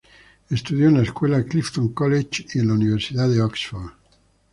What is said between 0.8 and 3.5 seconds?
en la escuela Clifton College y en la Universidad de